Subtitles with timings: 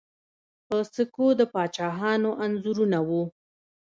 [0.67, 3.23] په سکو د پاچاهانو انځورونه وو